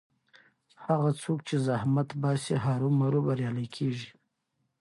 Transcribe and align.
هغه 0.85 1.09
څوک 1.21 1.39
چې 1.47 1.55
زحمت 1.67 2.09
باسي 2.21 2.55
هرو 2.65 2.89
مرو 2.99 3.19
بریالی 3.27 3.67
کېږي. 3.75 4.09